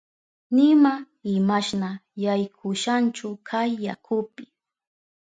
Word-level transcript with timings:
Nima 0.55 0.93
imashna 1.35 1.89
yaykushanchu 2.23 3.27
kay 3.47 3.69
yakupi. 3.85 4.43